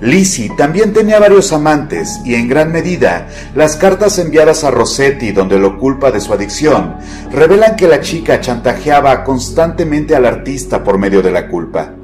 Lisi 0.01 0.55
también 0.55 0.93
tenía 0.93 1.19
varios 1.19 1.51
amantes 1.51 2.19
y 2.23 2.35
en 2.35 2.47
gran 2.47 2.71
medida 2.71 3.27
las 3.55 3.75
cartas 3.75 4.19
enviadas 4.19 4.63
a 4.63 4.69
Rossetti 4.69 5.31
donde 5.31 5.57
lo 5.57 5.79
culpa 5.79 6.11
de 6.11 6.21
su 6.21 6.31
adicción 6.31 6.97
revelan 7.31 7.75
que 7.75 7.87
la 7.87 8.01
chica 8.01 8.39
chantajeaba 8.39 9.23
constantemente 9.23 10.15
al 10.15 10.27
artista 10.27 10.83
por 10.83 10.99
medio 10.99 11.23
de 11.23 11.31
la 11.31 11.47
culpa. 11.47 11.95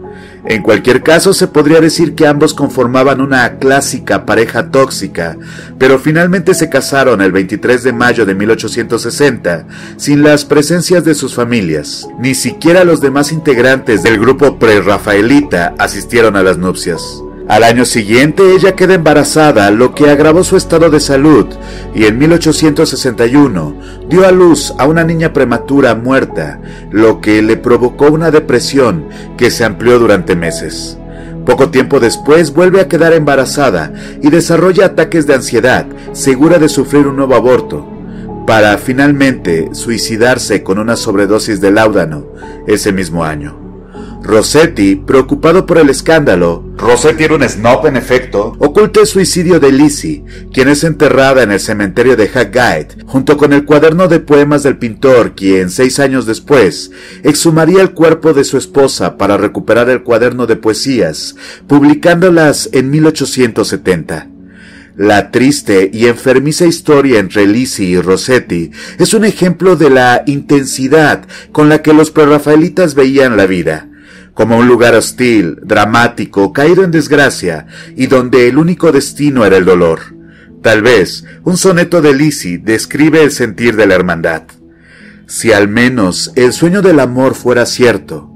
En 0.48 0.62
cualquier 0.62 1.02
caso, 1.02 1.34
se 1.34 1.48
podría 1.48 1.82
decir 1.82 2.14
que 2.14 2.28
ambos 2.28 2.54
conformaban 2.54 3.20
una 3.20 3.58
clásica 3.58 4.26
pareja 4.26 4.70
tóxica, 4.70 5.38
pero 5.80 5.98
finalmente 5.98 6.54
se 6.54 6.70
casaron 6.70 7.22
el 7.22 7.32
23 7.32 7.82
de 7.82 7.94
mayo 7.94 8.26
de 8.28 8.36
1860 8.36 9.66
sin 9.98 10.22
las 10.22 10.46
presencias 10.46 11.04
de 11.04 11.16
sus 11.16 11.34
familias. 11.34 12.08
Ni 12.20 12.36
siquiera 12.36 12.84
los 12.84 13.02
demás 13.02 13.32
integrantes 13.32 14.04
del 14.04 14.20
grupo 14.20 14.60
pre-rafaelita 14.60 15.74
asistieron 15.80 16.36
a 16.36 16.44
las 16.44 16.60
nupcias. 16.60 17.02
Al 17.48 17.64
año 17.64 17.86
siguiente 17.86 18.56
ella 18.56 18.76
queda 18.76 18.96
embarazada, 18.96 19.70
lo 19.70 19.94
que 19.94 20.10
agravó 20.10 20.44
su 20.44 20.58
estado 20.58 20.90
de 20.90 21.00
salud, 21.00 21.46
y 21.94 22.06
en 22.06 22.18
1861 22.18 23.76
dio 24.10 24.28
a 24.28 24.32
luz 24.32 24.74
a 24.80 24.88
una 24.88 25.04
niña 25.04 25.32
prematura 25.32 25.94
muerta, 25.94 26.60
lo 26.90 27.22
que 27.22 27.44
le 27.44 27.56
provocó 27.56 28.08
una 28.08 28.32
depresión 28.32 29.08
que 29.38 29.52
se 29.52 29.64
amplió 29.64 30.00
durante 30.00 30.36
meses. 30.36 30.98
Poco 31.46 31.70
tiempo 31.70 32.00
después 32.00 32.52
vuelve 32.52 32.82
a 32.82 32.88
quedar 32.88 33.14
embarazada 33.14 33.94
y 34.24 34.32
desarrolla 34.32 34.88
ataques 34.88 35.28
de 35.28 35.36
ansiedad, 35.36 35.86
segura 36.14 36.58
de 36.58 36.68
sufrir 36.68 37.06
un 37.06 37.16
nuevo 37.16 37.36
aborto, 37.36 37.88
para 38.48 38.76
finalmente 38.80 39.70
suicidarse 39.74 40.64
con 40.64 40.80
una 40.80 40.96
sobredosis 40.96 41.62
de 41.62 41.70
láudano 41.70 42.26
ese 42.66 42.92
mismo 42.92 43.24
año. 43.24 43.65
Rossetti, 44.26 44.96
preocupado 44.96 45.68
por 45.68 45.78
el 45.78 45.92
escándalo, 45.92 46.66
Rossetti 46.78 47.26
era 47.26 47.36
un 47.36 47.48
snob 47.48 47.86
en 47.86 47.96
efecto, 47.96 48.56
oculta 48.58 49.02
el 49.02 49.06
suicidio 49.06 49.60
de 49.60 49.72
Lizzie, 49.72 50.24
quien 50.52 50.68
es 50.68 50.84
enterrada 50.84 51.44
en 51.44 51.52
el 51.52 51.60
cementerio 51.60 52.16
de 52.16 52.28
Haggate, 52.34 53.06
junto 53.06 53.38
con 53.38 53.54
el 53.54 53.66
cuaderno 53.66 54.08
de 54.08 54.20
poemas 54.20 54.64
del 54.64 54.78
pintor, 54.78 55.36
quien 55.36 55.70
seis 55.70 56.00
años 56.00 56.26
después 56.26 56.90
exhumaría 57.22 57.84
el 57.84 57.92
cuerpo 57.92 58.34
de 58.34 58.46
su 58.46 58.58
esposa 58.58 59.16
para 59.16 59.38
recuperar 59.38 59.92
el 59.92 60.02
cuaderno 60.02 60.48
de 60.48 60.56
poesías, 60.56 61.36
publicándolas 61.68 62.70
en 62.74 62.90
1870. 62.90 64.30
La 64.98 65.30
triste 65.30 65.92
y 65.94 66.08
enfermiza 66.08 66.66
historia 66.66 67.20
entre 67.20 67.46
Lisi 67.46 67.90
y 67.90 68.02
Rossetti 68.02 68.72
es 68.98 69.14
un 69.14 69.24
ejemplo 69.24 69.76
de 69.76 69.92
la 69.92 70.24
intensidad 70.26 71.28
con 71.52 71.70
la 71.70 71.84
que 71.84 71.94
los 71.94 72.10
prerrafaelitas 72.10 72.96
veían 72.96 73.38
la 73.38 73.46
vida 73.46 73.90
como 74.36 74.58
un 74.60 74.68
lugar 74.68 74.94
hostil, 74.94 75.58
dramático, 75.64 76.54
caído 76.54 76.84
en 76.84 76.92
desgracia, 76.92 77.66
y 77.96 78.06
donde 78.06 78.48
el 78.48 78.60
único 78.60 78.92
destino 78.92 79.46
era 79.46 79.58
el 79.58 79.66
dolor. 79.66 80.02
Tal 80.62 80.84
vez 80.84 81.26
un 81.44 81.58
soneto 81.58 82.02
de 82.02 82.14
Lisi 82.14 82.58
describe 82.58 83.24
el 83.24 83.32
sentir 83.32 83.76
de 83.76 83.88
la 83.88 83.96
hermandad. 83.96 84.44
Si 85.26 85.52
al 85.52 85.68
menos 85.68 86.32
el 86.36 86.54
sueño 86.54 86.82
del 86.82 87.00
amor 87.00 87.34
fuera 87.34 87.66
cierto, 87.66 88.30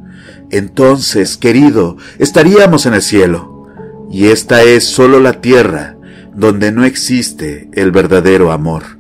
entonces, 0.52 1.38
querido, 1.38 1.98
estaríamos 2.18 2.86
en 2.86 2.96
el 2.96 3.02
cielo. 3.02 3.68
Y 4.10 4.28
esta 4.28 4.64
es 4.64 4.86
sólo 4.86 5.20
la 5.20 5.42
tierra 5.42 5.98
donde 6.34 6.72
no 6.72 6.86
existe 6.86 7.70
el 7.74 7.92
verdadero 7.92 8.52
amor. 8.52 8.99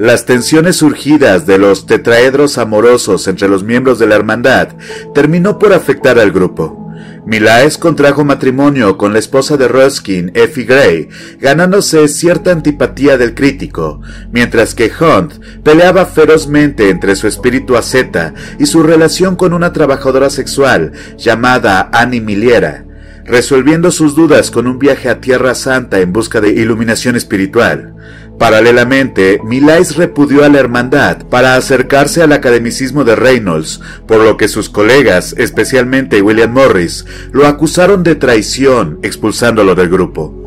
Las 0.00 0.24
tensiones 0.24 0.76
surgidas 0.76 1.44
de 1.44 1.58
los 1.58 1.84
tetraedros 1.84 2.56
amorosos 2.56 3.28
entre 3.28 3.48
los 3.48 3.64
miembros 3.64 3.98
de 3.98 4.06
la 4.06 4.14
hermandad 4.14 4.68
terminó 5.12 5.58
por 5.58 5.74
afectar 5.74 6.18
al 6.18 6.32
grupo. 6.32 6.90
Milaes 7.26 7.76
contrajo 7.76 8.24
matrimonio 8.24 8.96
con 8.96 9.12
la 9.12 9.18
esposa 9.18 9.58
de 9.58 9.68
Ruskin, 9.68 10.30
Effie 10.32 10.64
Gray, 10.64 11.08
ganándose 11.38 12.08
cierta 12.08 12.50
antipatía 12.50 13.18
del 13.18 13.34
crítico, 13.34 14.00
mientras 14.32 14.74
que 14.74 14.90
Hunt 14.90 15.34
peleaba 15.62 16.06
ferozmente 16.06 16.88
entre 16.88 17.14
su 17.14 17.26
espíritu 17.26 17.76
asceta 17.76 18.32
y 18.58 18.64
su 18.64 18.82
relación 18.82 19.36
con 19.36 19.52
una 19.52 19.74
trabajadora 19.74 20.30
sexual 20.30 20.92
llamada 21.18 21.90
Annie 21.92 22.22
Miliera, 22.22 22.86
resolviendo 23.26 23.90
sus 23.90 24.14
dudas 24.14 24.50
con 24.50 24.66
un 24.66 24.78
viaje 24.78 25.10
a 25.10 25.20
Tierra 25.20 25.54
Santa 25.54 25.98
en 25.98 26.14
busca 26.14 26.40
de 26.40 26.48
iluminación 26.52 27.16
espiritual. 27.16 27.96
Paralelamente, 28.40 29.38
Millais 29.44 29.96
repudió 29.96 30.46
a 30.46 30.48
la 30.48 30.60
hermandad 30.60 31.26
para 31.28 31.56
acercarse 31.56 32.22
al 32.22 32.32
academicismo 32.32 33.04
de 33.04 33.14
Reynolds, 33.14 33.82
por 34.08 34.24
lo 34.24 34.38
que 34.38 34.48
sus 34.48 34.70
colegas, 34.70 35.34
especialmente 35.36 36.22
William 36.22 36.50
Morris, 36.50 37.04
lo 37.32 37.46
acusaron 37.46 38.02
de 38.02 38.14
traición, 38.14 38.98
expulsándolo 39.02 39.74
del 39.74 39.90
grupo. 39.90 40.39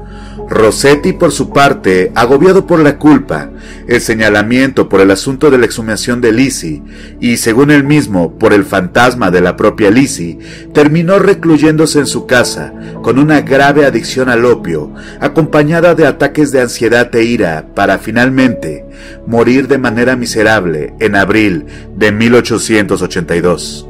Rossetti, 0.53 1.13
por 1.13 1.31
su 1.31 1.49
parte, 1.49 2.11
agobiado 2.15 2.67
por 2.67 2.79
la 2.79 2.97
culpa, 2.97 3.49
el 3.87 3.99
señalamiento 4.01 4.87
por 4.87 5.01
el 5.01 5.11
asunto 5.11 5.49
de 5.49 5.57
la 5.57 5.65
exhumación 5.65 6.21
de 6.21 6.31
Lizzie 6.31 6.83
y, 7.19 7.37
según 7.37 7.71
él 7.71 7.83
mismo, 7.83 8.37
por 8.37 8.53
el 8.53 8.63
fantasma 8.63 9.31
de 9.31 9.41
la 9.41 9.55
propia 9.55 9.89
Lizzie, 9.89 10.39
terminó 10.73 11.19
recluyéndose 11.19 11.99
en 11.99 12.07
su 12.07 12.25
casa 12.25 12.73
con 13.01 13.19
una 13.19 13.41
grave 13.41 13.85
adicción 13.85 14.29
al 14.29 14.45
opio, 14.45 14.93
acompañada 15.19 15.95
de 15.95 16.07
ataques 16.07 16.51
de 16.51 16.61
ansiedad 16.61 17.13
e 17.15 17.23
ira, 17.23 17.67
para 17.75 17.97
finalmente 17.97 18.85
morir 19.25 19.67
de 19.67 19.77
manera 19.77 20.15
miserable 20.15 20.93
en 20.99 21.15
abril 21.15 21.65
de 21.95 22.11
1882. 22.11 23.87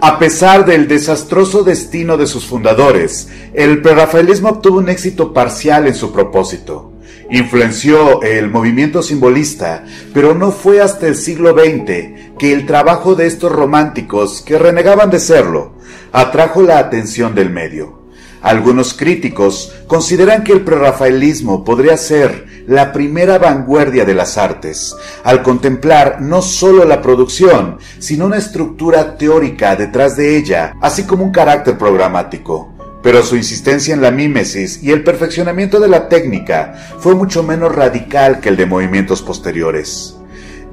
A 0.00 0.20
pesar 0.20 0.64
del 0.64 0.86
desastroso 0.86 1.64
destino 1.64 2.16
de 2.16 2.28
sus 2.28 2.46
fundadores, 2.46 3.28
el 3.52 3.82
prerrafaelismo 3.82 4.50
obtuvo 4.50 4.78
un 4.78 4.88
éxito 4.88 5.32
parcial 5.32 5.88
en 5.88 5.94
su 5.96 6.12
propósito. 6.12 6.92
Influenció 7.30 8.22
el 8.22 8.48
movimiento 8.48 9.02
simbolista, 9.02 9.84
pero 10.14 10.34
no 10.34 10.52
fue 10.52 10.80
hasta 10.80 11.08
el 11.08 11.16
siglo 11.16 11.52
XX 11.52 12.36
que 12.38 12.52
el 12.52 12.64
trabajo 12.64 13.16
de 13.16 13.26
estos 13.26 13.50
románticos, 13.50 14.40
que 14.40 14.56
renegaban 14.56 15.10
de 15.10 15.18
serlo, 15.18 15.72
atrajo 16.12 16.62
la 16.62 16.78
atención 16.78 17.34
del 17.34 17.50
medio. 17.50 17.98
Algunos 18.40 18.94
críticos 18.94 19.74
consideran 19.88 20.44
que 20.44 20.52
el 20.52 20.60
prerrafaelismo 20.60 21.64
podría 21.64 21.96
ser 21.96 22.46
la 22.68 22.92
primera 22.92 23.38
vanguardia 23.38 24.04
de 24.04 24.12
las 24.12 24.36
artes, 24.36 24.94
al 25.24 25.42
contemplar 25.42 26.20
no 26.20 26.42
solo 26.42 26.84
la 26.84 27.00
producción, 27.00 27.78
sino 27.98 28.26
una 28.26 28.36
estructura 28.36 29.16
teórica 29.16 29.74
detrás 29.74 30.16
de 30.16 30.36
ella, 30.36 30.74
así 30.82 31.04
como 31.04 31.24
un 31.24 31.32
carácter 31.32 31.78
programático. 31.78 32.74
Pero 33.02 33.22
su 33.22 33.36
insistencia 33.36 33.94
en 33.94 34.02
la 34.02 34.10
mímesis 34.10 34.82
y 34.82 34.90
el 34.90 35.02
perfeccionamiento 35.02 35.80
de 35.80 35.88
la 35.88 36.08
técnica 36.08 36.74
fue 36.98 37.14
mucho 37.14 37.42
menos 37.42 37.74
radical 37.74 38.40
que 38.40 38.50
el 38.50 38.56
de 38.56 38.66
movimientos 38.66 39.22
posteriores. 39.22 40.16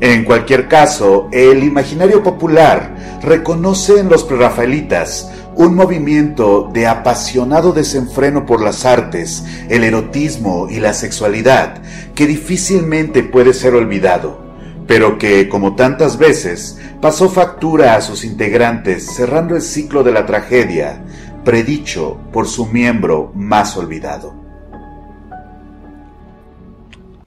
En 0.02 0.26
cualquier 0.26 0.68
caso, 0.68 1.30
el 1.32 1.64
imaginario 1.64 2.22
popular 2.22 3.20
reconoce 3.22 4.00
en 4.00 4.10
los 4.10 4.26
prerrafaelitas 4.26 5.32
un 5.56 5.74
movimiento 5.74 6.70
de 6.74 6.86
apasionado 6.88 7.72
desenfreno 7.72 8.46
por 8.46 8.62
las 8.62 8.86
artes, 8.86 9.44
el 9.70 9.84
erotismo 9.84 10.68
y 10.70 10.80
la 10.80 10.94
sexualidad 10.94 11.82
que 12.14 12.28
difícilmente 12.28 13.24
puede 13.24 13.54
ser 13.54 13.74
olvidado, 13.74 14.40
pero 14.88 15.18
que, 15.18 15.48
como 15.48 15.76
tantas 15.76 16.18
veces, 16.18 16.78
pasó 17.02 17.30
factura 17.30 17.96
a 17.96 18.02
sus 18.02 18.26
integrantes 18.26 19.06
cerrando 19.16 19.56
el 19.56 19.62
ciclo 19.62 20.04
de 20.04 20.12
la 20.12 20.26
tragedia, 20.26 21.04
predicho 21.44 22.20
por 22.34 22.48
su 22.48 22.66
miembro 22.66 23.32
más 23.34 23.78
olvidado. 23.78 24.46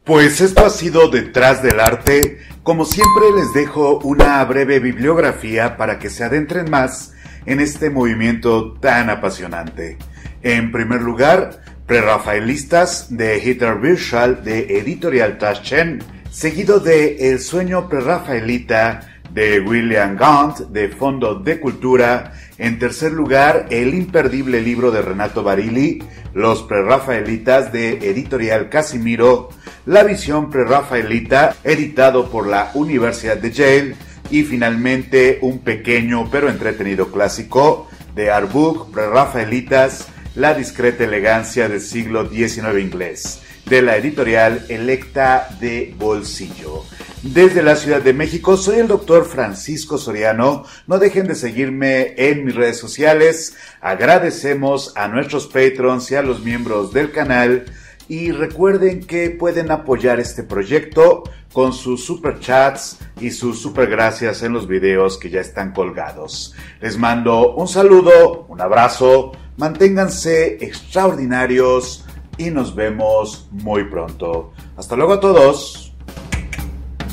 Pues 0.05 0.41
esto 0.41 0.65
ha 0.65 0.71
sido 0.71 1.09
Detrás 1.11 1.63
del 1.63 1.81
Arte. 1.81 2.39
Como 2.63 2.87
siempre 2.87 3.25
les 3.37 3.53
dejo 3.53 3.99
una 4.03 4.43
breve 4.45 4.81
bibliografía 4.81 5.77
para 5.77 5.99
que 5.99 6.09
se 6.09 6.25
adentren 6.25 6.71
más 6.71 7.13
en 7.47 7.61
este 7.61 7.91
movimiento 7.91 8.73
tan 8.75 9.11
apasionante. 9.11 9.99
En 10.43 10.71
primer 10.73 11.03
lugar, 11.03 11.63
Prerrafaelistas 11.87 13.17
de 13.17 13.43
Hitler 13.43 13.77
Birschall 13.77 14.45
de 14.45 14.79
Editorial 14.79 15.39
Taschen, 15.39 16.01
seguido 16.31 16.81
de 16.81 17.31
El 17.31 17.41
sueño 17.41 17.89
prerrafaelita 17.89 19.01
de 19.33 19.61
William 19.61 20.17
Gaunt 20.17 20.59
de 20.69 20.89
Fondo 20.89 21.37
de 21.37 21.59
Cultura. 21.59 22.33
En 22.59 22.79
tercer 22.79 23.13
lugar, 23.13 23.69
el 23.71 23.95
imperdible 23.95 24.61
libro 24.61 24.91
de 24.91 25.01
Renato 25.01 25.43
Barilli, 25.43 26.03
Los 26.35 26.63
prerrafaelitas 26.63 27.73
de 27.73 28.11
Editorial 28.11 28.69
Casimiro, 28.69 29.49
La 29.87 30.05
visión 30.05 30.51
prerrafaelita, 30.51 31.57
editado 31.65 32.31
por 32.31 32.47
la 32.47 32.71
Universidad 32.75 33.39
de 33.39 33.51
Yale 33.51 33.97
y 34.31 34.43
finalmente 34.43 35.39
un 35.43 35.59
pequeño 35.61 36.29
pero 36.31 36.49
entretenido 36.49 37.11
clásico 37.11 37.89
de 38.15 38.31
Arbuk, 38.31 38.93
Prerrafaelitas, 38.93 40.09
La 40.35 40.55
discreta 40.55 41.05
elegancia 41.05 41.69
del 41.69 41.81
siglo 41.81 42.29
XIX 42.29 42.79
inglés, 42.81 43.41
de 43.67 43.83
la 43.83 43.97
editorial 43.97 44.65
Electa 44.69 45.49
de 45.61 45.95
Bolsillo. 45.99 46.85
desde 47.23 47.63
la 47.63 47.75
Ciudad 47.75 48.01
de 48.01 48.13
México. 48.13 48.57
Soy 48.57 48.79
el 48.79 48.87
doctor 48.87 49.25
Francisco 49.25 49.99
Soriano. 49.99 50.65
No 50.87 50.99
dejen 50.99 51.27
de 51.27 51.35
seguirme 51.35 52.15
en 52.17 52.45
mis 52.45 52.55
redes 52.55 52.79
sociales. 52.79 53.57
Agradecemos 53.81 54.93
a 54.97 55.09
nuestros 55.09 55.49
patrons 55.49 56.11
y 56.13 56.15
a 56.15 56.23
los 56.23 56.45
miembros 56.45 56.93
del 56.93 57.11
canal. 57.11 57.65
Y 58.09 58.33
recuerden 58.33 59.01
que 59.01 59.31
pueden 59.31 59.71
apoyar 59.71 60.19
este 60.19 60.43
proyecto 60.43 61.25
con 61.53 61.73
sus 61.73 62.05
super 62.05 62.41
chats 62.41 62.99
y 63.21 63.31
sus 63.31 63.61
super 63.61 63.89
gracias 63.89 64.43
en 64.43 64.53
los 64.53 64.67
videos 64.67 65.19
que 65.19 65.31
ya 65.31 65.41
están 65.41 65.73
colgados. 65.73 66.55
Les 66.81 66.97
mando 66.97 67.55
un 67.55 67.69
saludo, 67.69 68.47
un 68.49 68.61
abrazo, 68.61 69.33
manténganse 69.57 70.65
extraordinarios 70.65 72.07
y 72.39 72.51
nos 72.51 72.75
vemos 72.75 73.49
muy 73.51 73.85
pronto. 73.85 74.53
Hasta 74.77 74.97
luego 74.97 75.15
a 75.15 75.21
todos. 75.21 75.93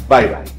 Bye 0.08 0.28
bye. 0.28 0.55